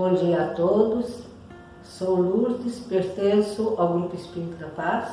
Bom 0.00 0.14
dia 0.14 0.44
a 0.44 0.46
todos. 0.54 1.24
Sou 1.82 2.16
Lourdes, 2.22 2.80
pertenço 2.80 3.74
ao 3.76 3.92
Grupo 3.92 4.16
Espírito 4.16 4.56
da 4.56 4.68
Paz 4.68 5.12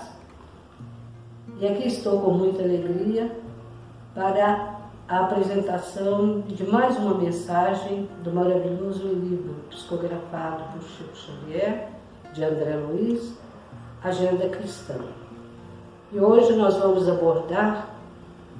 e 1.59 1.67
aqui 1.67 1.89
estou 1.89 2.21
com 2.21 2.31
muita 2.31 2.63
alegria 2.63 3.29
para 4.15 4.77
a 5.05 5.25
apresentação 5.25 6.39
de 6.39 6.65
mais 6.65 6.95
uma 6.95 7.15
mensagem 7.15 8.07
do 8.23 8.31
maravilhoso 8.31 9.05
livro 9.09 9.55
psicografado 9.69 10.63
por 10.71 10.81
Chico 10.83 11.17
Xavier, 11.17 11.89
de 12.33 12.45
André 12.45 12.77
Luiz, 12.77 13.33
Agenda 14.01 14.47
Cristã. 14.47 14.95
E 16.13 16.17
hoje 16.17 16.55
nós 16.55 16.77
vamos 16.77 17.09
abordar 17.09 17.89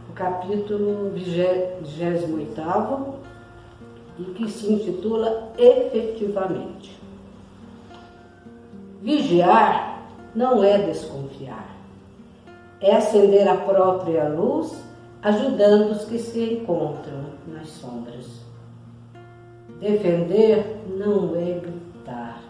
o 0.10 0.14
capítulo 0.14 1.10
28 1.12 1.86
e 4.20 4.24
que 4.24 4.50
se 4.50 4.72
intitula 4.72 5.52
Efetivamente. 5.58 6.98
Vigiar 9.02 10.02
não 10.36 10.64
é 10.64 10.78
desconfiar, 10.80 11.78
é 12.82 12.96
acender 12.96 13.48
a 13.48 13.56
própria 13.56 14.28
luz, 14.28 14.84
ajudando 15.22 15.92
os 15.92 16.06
que 16.06 16.20
se 16.20 16.54
encontram 16.54 17.26
nas 17.48 17.70
sombras. 17.70 18.26
Defender 19.80 20.84
não 20.90 21.36
é 21.36 21.60
gritar, 21.60 22.42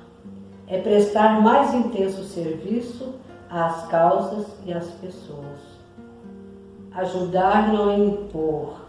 é 0.68 0.82
prestar 0.82 1.42
mais 1.42 1.74
intenso 1.74 2.24
serviço 2.24 3.14
às 3.50 3.88
causas 3.88 4.48
e 4.66 4.74
às 4.74 4.88
pessoas. 4.92 5.78
Ajudar 6.94 7.72
não 7.72 7.90
é 7.90 7.98
impor, 8.00 8.82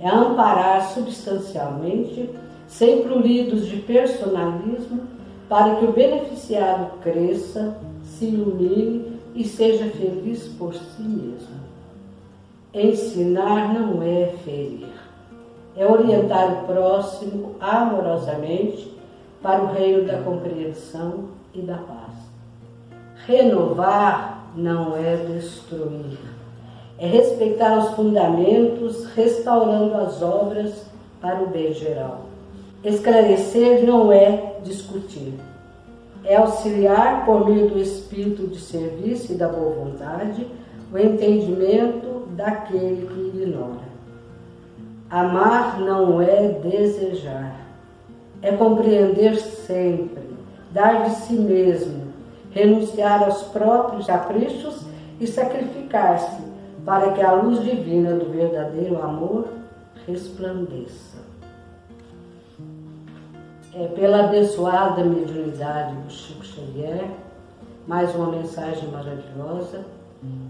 é 0.00 0.08
amparar 0.08 0.88
substancialmente, 0.92 2.30
sem 2.66 3.02
pruridos 3.02 3.66
de 3.66 3.78
personalismo, 3.78 5.02
para 5.48 5.76
que 5.76 5.84
o 5.86 5.92
beneficiado 5.92 6.98
cresça, 7.00 7.76
se 8.02 8.26
ilumine 8.26 9.18
e 9.34 9.44
seja 9.44 9.86
feliz 9.90 10.48
por 10.58 10.74
si 10.74 11.02
mesmo. 11.02 11.58
Ensinar 12.72 13.72
não 13.72 14.02
é 14.02 14.26
ferir, 14.44 14.88
é 15.76 15.86
orientar 15.86 16.52
o 16.52 16.66
próximo 16.66 17.54
amorosamente 17.60 18.92
para 19.42 19.62
o 19.62 19.72
reino 19.72 20.06
da 20.06 20.18
compreensão 20.18 21.28
e 21.54 21.62
da 21.62 21.78
paz. 21.78 22.14
Renovar 23.26 24.50
não 24.54 24.96
é 24.96 25.16
destruir 25.16 26.37
é 26.98 27.06
respeitar 27.06 27.78
os 27.78 27.94
fundamentos, 27.94 29.06
restaurando 29.14 29.94
as 29.94 30.20
obras 30.20 30.84
para 31.20 31.42
o 31.42 31.46
bem 31.46 31.72
geral. 31.72 32.26
Esclarecer 32.84 33.84
não 33.84 34.12
é 34.12 34.56
discutir, 34.64 35.34
é 36.24 36.36
auxiliar 36.36 37.24
por 37.24 37.48
meio 37.48 37.68
do 37.68 37.78
espírito 37.78 38.48
de 38.48 38.60
serviço 38.60 39.32
e 39.32 39.36
da 39.36 39.48
boa 39.48 39.74
vontade 39.74 40.46
o 40.92 40.98
entendimento 40.98 42.28
daquele 42.30 43.06
que 43.06 43.38
ignora. 43.38 43.88
Amar 45.10 45.80
não 45.80 46.20
é 46.20 46.48
desejar, 46.48 47.60
é 48.42 48.52
compreender 48.52 49.36
sempre, 49.36 50.22
dar 50.72 51.04
de 51.04 51.10
si 51.16 51.34
mesmo, 51.34 52.08
renunciar 52.50 53.22
aos 53.22 53.42
próprios 53.44 54.06
caprichos 54.06 54.82
e 55.20 55.26
sacrificar-se 55.26 56.47
para 56.84 57.12
que 57.12 57.22
a 57.22 57.32
luz 57.32 57.62
divina 57.62 58.14
do 58.14 58.30
verdadeiro 58.30 59.02
amor 59.02 59.48
resplandeça. 60.06 61.18
É 63.74 63.86
pela 63.88 64.24
abençoada 64.24 65.04
mediunidade 65.04 65.94
do 65.94 66.10
Chico 66.10 66.44
Xavier, 66.44 67.10
mais 67.86 68.14
uma 68.14 68.30
mensagem 68.30 68.88
maravilhosa 68.90 69.84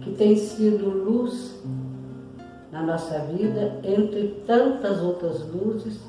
que 0.02 0.12
tem 0.12 0.36
sido 0.36 0.88
luz 0.88 1.60
na 2.72 2.82
nossa 2.82 3.18
vida, 3.20 3.80
entre 3.82 4.42
tantas 4.46 5.02
outras 5.02 5.46
luzes 5.52 6.00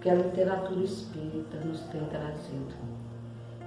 que 0.00 0.08
a 0.08 0.14
literatura 0.14 0.84
espírita 0.84 1.58
nos 1.64 1.80
tem 1.82 2.00
trazido. 2.04 2.74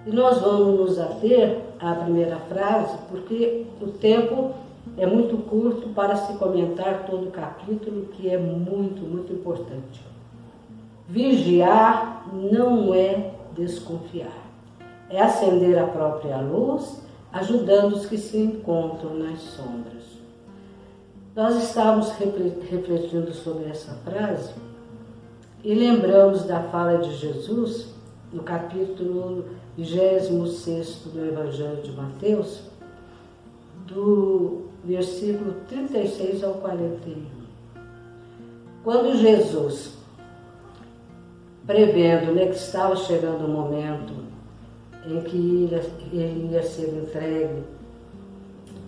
E 0.06 0.12
nós 0.12 0.40
vamos 0.40 0.80
nos 0.80 1.00
ater 1.00 1.62
à 1.80 1.94
primeira 1.96 2.38
frase, 2.50 2.98
porque 3.10 3.66
o 3.82 3.88
tempo 3.88 4.52
é 4.98 5.06
muito 5.06 5.38
curto 5.38 5.90
para 5.90 6.16
se 6.16 6.34
comentar 6.34 7.06
todo 7.06 7.28
o 7.28 7.32
capítulo, 7.32 8.08
que 8.08 8.30
é 8.30 8.38
muito, 8.38 9.02
muito 9.02 9.32
importante. 9.34 10.02
Vigiar 11.08 12.28
não 12.34 12.94
é 12.94 13.34
desconfiar, 13.54 14.50
é 15.10 15.22
acender 15.22 15.78
a 15.78 15.88
própria 15.88 16.38
luz, 16.38 17.02
ajudando 17.32 17.94
os 17.94 18.06
que 18.06 18.18
se 18.18 18.38
encontram 18.38 19.16
nas 19.16 19.40
sombras. 19.40 20.20
Nós 21.36 21.56
estávamos 21.64 22.12
refletindo 22.12 23.34
sobre 23.34 23.70
essa 23.70 23.94
frase 24.04 24.54
e 25.64 25.74
lembramos 25.74 26.44
da 26.44 26.62
fala 26.64 26.98
de 26.98 27.16
Jesus 27.16 27.94
no 28.34 28.44
capítulo 28.44 29.46
26 29.78 31.08
do 31.14 31.26
Evangelho 31.26 31.82
de 31.82 31.92
Mateus, 31.92 32.64
do 33.88 34.71
versículo 34.84 35.56
36 35.68 36.44
ao 36.44 36.56
41. 36.56 37.42
Quando 38.84 39.18
Jesus, 39.18 39.98
prevendo 41.68 42.34
né, 42.34 42.48
que 42.48 42.56
estava 42.56 42.96
chegando 42.96 43.46
o 43.46 43.50
momento 43.50 44.14
em 45.06 45.22
que 45.22 45.70
ele 46.12 46.50
ia 46.52 46.64
ser 46.64 46.90
entregue 46.90 47.64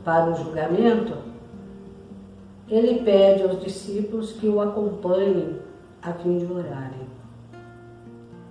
para 0.04 0.32
o 0.32 0.36
julgamento, 0.36 1.14
ele 2.70 3.04
pede 3.04 3.44
aos 3.44 3.62
discípulos 3.62 4.32
que 4.34 4.48
o 4.48 4.62
acompanhem 4.62 5.60
a 6.02 6.12
fim 6.14 6.40
de 6.40 6.52
orarem. 6.52 7.08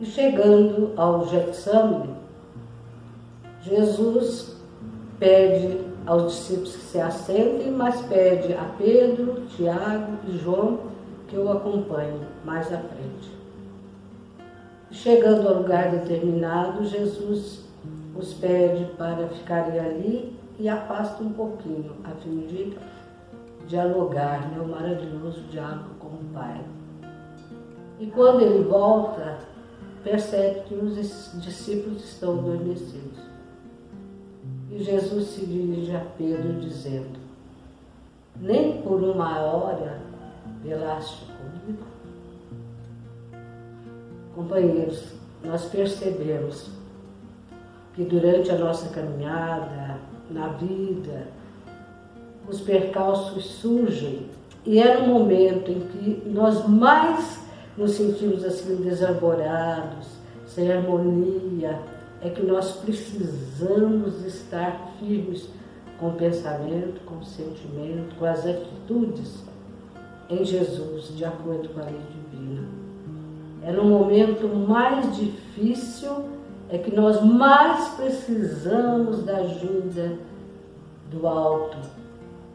E 0.00 0.06
chegando 0.06 0.92
ao 0.96 1.28
Getsemane, 1.28 2.14
Jesus 3.62 4.56
pede 5.18 5.91
aos 6.06 6.32
discípulos 6.32 6.76
que 6.76 6.82
se 6.82 7.00
assentem, 7.00 7.70
mas 7.70 8.00
pede 8.02 8.54
a 8.54 8.64
Pedro, 8.76 9.42
Tiago 9.46 10.18
e 10.28 10.38
João 10.38 10.92
que 11.28 11.36
o 11.36 11.50
acompanhem 11.50 12.20
mais 12.44 12.72
à 12.72 12.78
frente. 12.78 13.30
Chegando 14.90 15.48
ao 15.48 15.54
lugar 15.54 15.90
determinado, 15.90 16.84
Jesus 16.84 17.64
os 18.14 18.34
pede 18.34 18.84
para 18.96 19.28
ficarem 19.28 19.80
ali 19.80 20.36
e 20.58 20.68
afasta 20.68 21.22
um 21.22 21.32
pouquinho, 21.32 21.92
a 22.04 22.10
fim 22.22 22.40
de 22.40 22.76
dialogar, 23.66 24.50
né, 24.50 24.60
o 24.60 24.68
maravilhoso 24.68 25.40
diálogo 25.50 25.94
com 25.98 26.08
o 26.08 26.30
Pai. 26.34 26.60
E 27.98 28.06
quando 28.08 28.42
ele 28.42 28.64
volta, 28.64 29.38
percebe 30.04 30.60
que 30.66 30.74
os 30.74 30.94
discípulos 31.40 32.04
estão 32.04 32.38
adormecidos. 32.38 33.31
E 34.72 34.82
Jesus 34.82 35.26
se 35.26 35.44
dirige 35.44 35.94
a 35.94 36.00
Pedro 36.16 36.54
dizendo: 36.54 37.18
Nem 38.40 38.80
por 38.80 39.02
uma 39.02 39.38
hora 39.40 40.00
velaste 40.64 41.26
comigo? 41.26 41.84
Companheiros, 44.34 45.12
nós 45.44 45.66
percebemos 45.66 46.70
que 47.94 48.02
durante 48.04 48.50
a 48.50 48.56
nossa 48.56 48.88
caminhada 48.88 49.98
na 50.30 50.48
vida, 50.48 51.28
os 52.48 52.62
percalços 52.62 53.44
surgem 53.44 54.30
e 54.64 54.78
é 54.78 54.98
no 54.98 55.08
momento 55.12 55.70
em 55.70 55.80
que 55.80 56.30
nós 56.30 56.66
mais 56.66 57.40
nos 57.76 57.92
sentimos 57.92 58.42
assim 58.42 58.76
desarborados, 58.76 60.06
sem 60.46 60.72
harmonia, 60.72 61.78
é 62.22 62.30
que 62.30 62.42
nós 62.42 62.76
precisamos 62.76 64.24
estar 64.24 64.94
firmes 64.98 65.48
com 65.98 66.10
o 66.10 66.12
pensamento, 66.12 67.00
com 67.04 67.16
o 67.16 67.24
sentimento, 67.24 68.14
com 68.16 68.24
as 68.24 68.46
atitudes 68.46 69.44
em 70.30 70.44
Jesus, 70.44 71.16
de 71.16 71.24
acordo 71.24 71.68
com 71.70 71.80
a 71.80 71.84
lei 71.84 72.00
divina. 72.30 72.64
É 73.64 73.72
no 73.72 73.84
momento 73.84 74.48
mais 74.48 75.16
difícil 75.16 76.10
é 76.68 76.78
que 76.78 76.94
nós 76.94 77.22
mais 77.22 77.88
precisamos 77.90 79.24
da 79.24 79.38
ajuda 79.38 80.16
do 81.10 81.26
alto, 81.26 81.76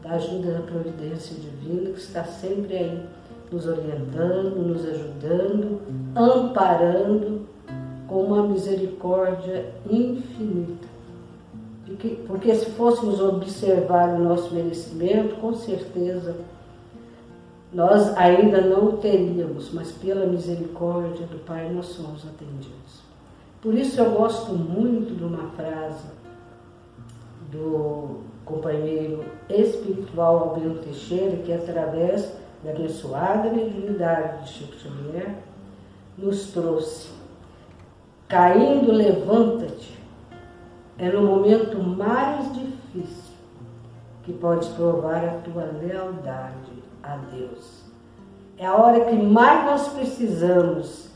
da 0.02 0.10
ajuda 0.12 0.52
da 0.52 0.60
providência 0.60 1.36
divina 1.36 1.90
que 1.90 2.00
está 2.00 2.24
sempre 2.24 2.76
aí 2.76 3.06
nos 3.50 3.66
orientando, 3.66 4.56
nos 4.56 4.84
ajudando, 4.84 5.80
amparando 6.16 7.46
com 8.08 8.22
uma 8.22 8.42
misericórdia 8.42 9.72
infinita. 9.88 10.88
Porque, 11.86 12.08
porque 12.26 12.54
se 12.54 12.70
fôssemos 12.70 13.20
observar 13.20 14.08
o 14.14 14.18
nosso 14.18 14.54
merecimento, 14.54 15.36
com 15.36 15.54
certeza 15.54 16.36
nós 17.72 18.16
ainda 18.16 18.62
não 18.62 18.86
o 18.86 18.92
teríamos, 18.96 19.70
mas 19.72 19.92
pela 19.92 20.26
misericórdia 20.26 21.26
do 21.26 21.38
Pai 21.44 21.70
nós 21.70 21.86
somos 21.86 22.26
atendidos. 22.26 23.02
Por 23.60 23.74
isso 23.74 24.00
eu 24.00 24.10
gosto 24.12 24.52
muito 24.52 25.14
de 25.14 25.24
uma 25.24 25.50
frase 25.50 26.06
do 27.50 28.20
companheiro 28.44 29.24
espiritual 29.50 30.50
Albino 30.50 30.76
Teixeira, 30.76 31.36
que 31.38 31.52
através 31.52 32.32
da 32.64 32.70
abençoada 32.70 33.50
mediunidade 33.50 34.44
de 34.44 34.50
Chico 34.50 34.74
Xavier, 34.78 35.34
nos 36.16 36.50
trouxe. 36.50 37.17
Caindo, 38.28 38.92
levanta-te. 38.92 39.98
É 40.98 41.10
no 41.10 41.22
momento 41.22 41.82
mais 41.82 42.52
difícil 42.52 43.32
que 44.22 44.34
podes 44.34 44.68
provar 44.68 45.24
a 45.24 45.38
tua 45.38 45.64
lealdade 45.64 46.72
a 47.02 47.16
Deus. 47.32 47.84
É 48.58 48.66
a 48.66 48.76
hora 48.76 49.06
que 49.06 49.14
mais 49.14 49.64
nós 49.64 49.88
precisamos 49.94 51.08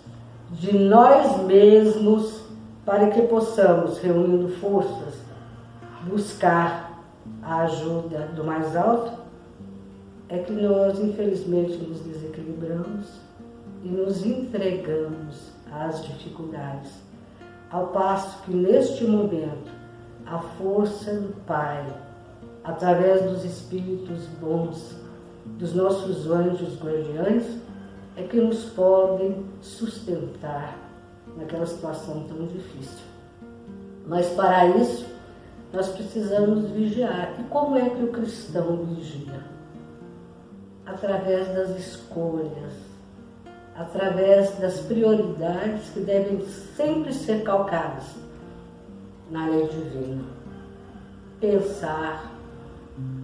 de 0.52 0.78
nós 0.78 1.42
mesmos 1.42 2.44
para 2.86 3.10
que 3.10 3.20
possamos, 3.22 3.98
reunindo 3.98 4.48
forças, 4.48 5.20
buscar 6.04 6.98
a 7.42 7.62
ajuda 7.64 8.30
do 8.34 8.42
mais 8.42 8.74
alto. 8.74 9.20
É 10.30 10.38
que 10.38 10.52
nós, 10.52 10.98
infelizmente, 10.98 11.76
nos 11.76 12.00
desequilibramos 12.00 13.20
e 13.84 13.88
nos 13.88 14.24
entregamos 14.24 15.51
às 15.72 16.04
dificuldades. 16.04 16.90
Ao 17.70 17.88
passo 17.88 18.42
que, 18.42 18.54
neste 18.54 19.04
momento, 19.04 19.70
a 20.26 20.38
força 20.38 21.14
do 21.14 21.34
Pai, 21.46 21.84
através 22.62 23.22
dos 23.22 23.44
espíritos 23.44 24.26
bons, 24.40 24.94
dos 25.58 25.74
nossos 25.74 26.30
anjos 26.30 26.80
guardiães, 26.80 27.44
é 28.16 28.22
que 28.24 28.36
nos 28.40 28.64
podem 28.66 29.44
sustentar 29.60 30.76
naquela 31.36 31.66
situação 31.66 32.24
tão 32.24 32.46
difícil. 32.46 33.04
Mas 34.06 34.28
para 34.30 34.66
isso, 34.66 35.06
nós 35.72 35.88
precisamos 35.88 36.68
vigiar. 36.70 37.34
E 37.40 37.44
como 37.44 37.76
é 37.76 37.88
que 37.88 38.04
o 38.04 38.08
cristão 38.08 38.84
vigia? 38.84 39.40
Através 40.84 41.48
das 41.54 41.70
escolhas, 41.78 42.91
através 43.76 44.58
das 44.58 44.80
prioridades 44.80 45.88
que 45.90 46.00
devem 46.00 46.44
sempre 46.76 47.12
ser 47.12 47.42
calcadas 47.42 48.04
na 49.30 49.48
lei 49.48 49.66
divina. 49.68 50.24
Pensar, 51.40 52.32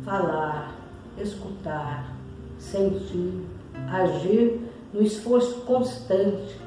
falar, 0.05 0.75
escutar, 1.19 2.15
sentir, 2.59 3.47
agir 3.91 4.61
no 4.93 5.03
esforço 5.03 5.61
constante 5.63 6.59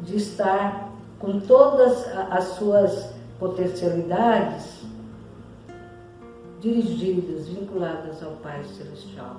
de 0.00 0.16
estar 0.16 0.90
com 1.18 1.40
todas 1.40 2.06
as 2.30 2.44
suas 2.56 3.12
potencialidades 3.38 4.82
dirigidas, 6.60 7.48
vinculadas 7.48 8.22
ao 8.22 8.32
Pai 8.32 8.62
Celestial. 8.64 9.36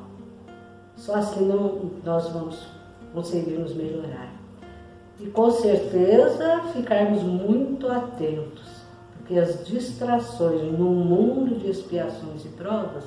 Só 0.96 1.16
assim 1.16 1.46
não, 1.46 1.92
nós 2.04 2.28
vamos 2.30 2.66
conseguir 3.14 3.58
nos 3.58 3.74
melhorar. 3.74 4.34
E 5.20 5.28
com 5.28 5.52
certeza 5.52 6.62
ficarmos 6.74 7.22
muito 7.24 7.88
atentos, 7.88 8.84
porque 9.16 9.38
as 9.38 9.66
distrações 9.66 10.62
no 10.78 10.90
mundo 10.90 11.60
de 11.60 11.70
expiações 11.70 12.44
e 12.44 12.50
provas, 12.50 13.06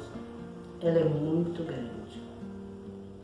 ela 0.80 0.98
é 0.98 1.04
muito 1.04 1.64
grande. 1.64 2.22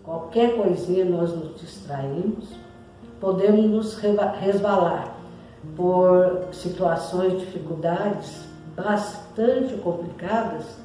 Qualquer 0.03 0.57
coisinha 0.57 1.05
nós 1.05 1.33
nos 1.33 1.61
distraímos, 1.61 2.49
podemos 3.21 3.65
nos 3.67 3.95
resvalar 3.95 5.17
por 5.77 6.49
situações, 6.53 7.39
dificuldades 7.41 8.45
bastante 8.77 9.77
complicadas 9.77 10.77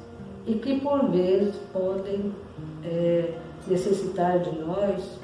e 0.46 0.54
que 0.54 0.80
por 0.80 1.10
vezes 1.10 1.56
podem 1.72 2.32
é, 2.84 3.34
necessitar 3.66 4.38
de 4.38 4.56
nós 4.60 5.18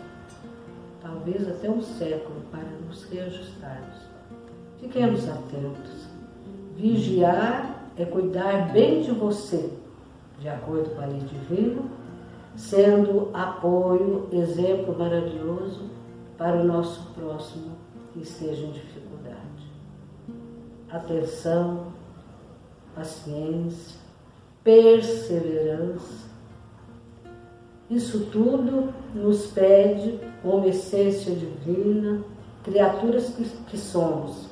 talvez 1.05 1.47
até 1.47 1.71
um 1.71 1.83
século 1.83 2.41
para 2.51 2.65
nos 2.87 3.05
reajustarmos. 3.05 3.99
Fiquemos 4.81 5.29
atentos. 5.29 6.09
Vigiar 6.77 7.91
é 7.97 8.05
cuidar 8.07 8.73
bem 8.73 9.03
de 9.03 9.13
você, 9.13 9.71
de 10.41 10.49
acordo 10.49 10.91
com 10.95 11.03
a 11.03 11.07
lei 11.07 11.21
divina, 11.21 11.83
sendo 12.57 13.31
apoio, 13.35 14.29
exemplo 14.33 14.99
maravilhoso 14.99 15.91
para 16.39 16.57
o 16.57 16.65
nosso 16.65 17.13
próximo 17.13 17.73
que 18.13 18.23
esteja 18.23 18.65
em 18.65 18.73
dificuldade. 18.73 19.05
Atenção, 20.91 21.93
paciência, 22.95 24.01
perseverança. 24.63 26.34
Isso 27.91 28.27
tudo 28.27 28.93
nos 29.15 29.49
pede, 29.49 30.19
como 30.43 30.67
essência 30.67 31.35
divina, 31.35 32.23
criaturas 32.63 33.29
que, 33.31 33.45
que 33.69 33.79
somos, 33.79 34.49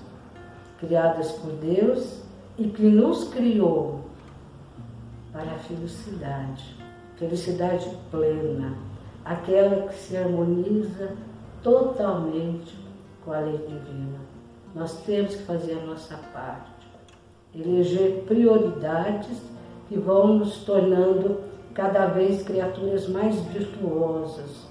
criadas 0.79 1.33
por 1.33 1.53
Deus 1.53 2.21
e 2.59 2.69
que 2.69 2.83
nos 2.83 3.25
criou 3.29 4.01
para 5.33 5.51
a 5.53 5.59
felicidade 5.59 6.83
felicidade 7.23 7.89
plena, 8.11 8.75
aquela 9.25 9.87
que 9.87 9.95
se 9.95 10.17
harmoniza 10.17 11.13
totalmente 11.63 12.77
com 13.25 13.33
a 13.33 13.39
lei 13.39 13.59
divina. 13.59 14.19
Nós 14.75 15.03
temos 15.05 15.37
que 15.37 15.43
fazer 15.45 15.79
a 15.79 15.87
nossa 15.87 16.19
parte, 16.33 16.71
eleger 17.55 18.25
prioridades 18.27 19.39
que 19.89 19.97
vão 19.99 20.39
nos 20.39 20.65
tornando 20.65 21.41
cada 21.75 22.07
vez 22.07 22.43
criaturas 22.43 23.09
mais 23.09 23.41
virtuosas. 23.47 24.69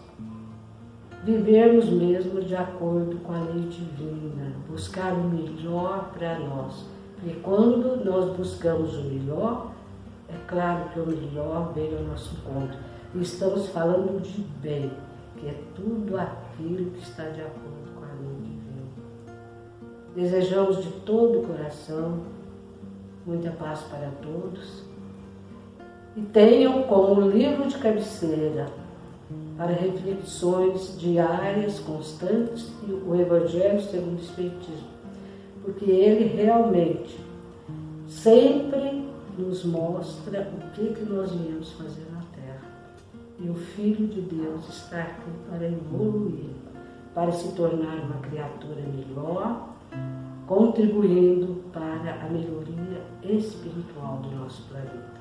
Vivermos 1.23 1.89
mesmo 1.89 2.41
de 2.41 2.55
acordo 2.55 3.17
com 3.17 3.33
a 3.33 3.39
lei 3.39 3.67
divina, 3.67 4.53
buscar 4.67 5.13
o 5.13 5.23
melhor 5.23 6.11
para 6.13 6.39
nós. 6.39 6.85
Porque 7.15 7.39
quando 7.41 8.03
nós 8.03 8.35
buscamos 8.35 8.97
o 8.97 9.03
melhor, 9.03 9.71
é 10.27 10.35
claro 10.47 10.89
que 10.89 10.99
o 10.99 11.05
melhor 11.05 11.71
veio 11.73 11.97
ao 11.97 12.03
nosso 12.05 12.35
encontro. 12.35 12.77
E 13.13 13.21
estamos 13.21 13.67
falando 13.69 14.21
de 14.21 14.41
bem, 14.61 14.91
que 15.37 15.47
é 15.47 15.55
tudo 15.75 16.17
aquilo 16.17 16.89
que 16.91 16.99
está 16.99 17.25
de 17.25 17.41
acordo 17.41 17.93
com 17.95 18.03
a 18.03 18.13
lei 18.19 18.35
divina. 18.37 18.81
Desejamos 20.15 20.83
de 20.83 20.91
todo 21.01 21.39
o 21.39 21.47
coração 21.47 22.19
muita 23.25 23.51
paz 23.51 23.81
para 23.81 24.09
todos 24.23 24.90
e 26.15 26.21
tenham 26.21 26.83
como 26.83 27.21
livro 27.21 27.67
de 27.67 27.77
cabeceira 27.77 28.67
para 29.57 29.73
reflexões 29.73 30.97
diárias, 30.99 31.79
constantes, 31.79 32.71
o 33.05 33.15
Evangelho 33.15 33.81
segundo 33.81 34.17
o 34.17 34.21
Espiritismo, 34.21 34.89
porque 35.63 35.85
ele 35.85 36.35
realmente 36.35 37.17
sempre 38.07 39.07
nos 39.37 39.63
mostra 39.63 40.51
o 40.51 40.71
que, 40.71 40.93
que 40.93 41.05
nós 41.05 41.31
viemos 41.31 41.71
fazer 41.73 42.05
na 42.11 42.21
Terra. 42.35 42.61
E 43.39 43.49
o 43.49 43.55
Filho 43.55 44.07
de 44.07 44.21
Deus 44.21 44.67
está 44.67 45.01
aqui 45.01 45.31
para 45.49 45.65
evoluir, 45.65 46.49
para 47.13 47.31
se 47.31 47.53
tornar 47.53 47.97
uma 48.03 48.19
criatura 48.21 48.81
melhor, 48.81 49.69
contribuindo 50.47 51.63
para 51.71 52.25
a 52.25 52.29
melhoria 52.29 53.01
espiritual 53.23 54.17
do 54.17 54.35
nosso 54.35 54.63
planeta. 54.63 55.20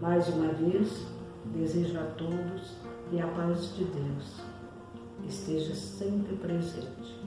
Mais 0.00 0.28
uma 0.28 0.50
vez, 0.54 1.06
desejo 1.54 1.98
a 2.00 2.04
todos 2.16 2.76
que 3.10 3.20
a 3.20 3.26
paz 3.26 3.74
de 3.74 3.84
Deus 3.84 4.40
esteja 5.28 5.74
sempre 5.74 6.36
presente. 6.36 7.20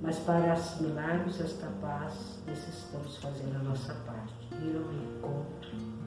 Mas 0.00 0.18
para 0.20 0.54
assimilarmos 0.54 1.38
esta 1.40 1.66
paz, 1.82 2.42
necessitamos 2.46 3.16
fazer 3.18 3.54
a 3.54 3.58
nossa 3.58 3.92
parte, 4.06 4.32
ir 4.62 4.76
ao 4.76 4.92
encontro 4.92 6.03